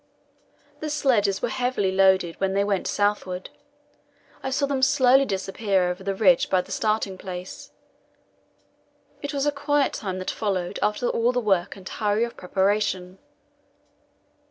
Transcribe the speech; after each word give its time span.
The 0.79 0.89
sledges 0.89 1.43
were 1.43 1.49
heavily 1.49 1.91
loaded 1.91 2.35
when 2.41 2.53
they 2.55 2.63
went 2.63 2.87
southward. 2.87 3.51
I 4.41 4.49
saw 4.49 4.65
them 4.65 4.81
slowly 4.81 5.25
disappear 5.25 5.91
over 5.91 6.03
the 6.03 6.15
ridge 6.15 6.49
by 6.49 6.61
the 6.61 6.71
starting 6.71 7.19
place. 7.19 7.69
It 9.21 9.31
was 9.31 9.45
a 9.45 9.51
quiet 9.51 9.93
time 9.93 10.17
that 10.17 10.31
followed 10.31 10.79
after 10.81 11.07
all 11.07 11.31
the 11.31 11.39
work 11.39 11.75
and 11.75 11.87
hurry 11.87 12.23
of 12.23 12.35
preparation. 12.35 13.19